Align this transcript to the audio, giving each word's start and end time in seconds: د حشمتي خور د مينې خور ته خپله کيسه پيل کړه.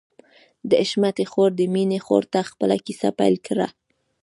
د 0.69 0.71
حشمتي 0.83 1.25
خور 1.31 1.49
د 1.57 1.61
مينې 1.73 1.99
خور 2.05 2.23
ته 2.33 2.39
خپله 2.49 2.75
کيسه 2.85 3.09
پيل 3.19 3.35
کړه. 3.47 3.67